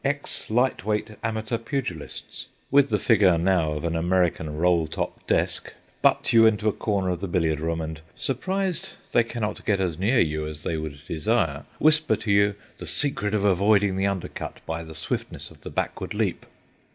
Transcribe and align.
Ex 0.03 0.49
light 0.49 0.83
weight 0.83 1.11
amateur 1.23 1.59
pugilists, 1.59 2.47
with 2.71 2.89
the 2.89 2.97
figure 2.97 3.37
now 3.37 3.73
of 3.73 3.83
an 3.85 3.95
American 3.95 4.57
roll 4.57 4.87
top 4.87 5.27
desk, 5.27 5.75
butt 6.01 6.33
you 6.33 6.47
into 6.47 6.67
a 6.67 6.71
corner 6.73 7.09
of 7.11 7.19
the 7.19 7.27
billiard 7.27 7.59
room, 7.59 7.79
and, 7.81 8.01
surprised 8.15 8.93
they 9.11 9.23
cannot 9.23 9.63
get 9.63 9.79
as 9.79 9.99
near 9.99 10.17
you 10.19 10.47
as 10.47 10.63
they 10.63 10.75
would 10.75 11.05
desire, 11.07 11.65
whisper 11.77 12.15
to 12.15 12.31
you 12.31 12.55
the 12.79 12.87
secret 12.87 13.35
of 13.35 13.45
avoiding 13.45 13.95
the 13.95 14.07
undercut 14.07 14.57
by 14.65 14.83
the 14.83 14.95
swiftness 14.95 15.51
of 15.51 15.61
the 15.61 15.69
backward 15.69 16.15
leap. 16.15 16.47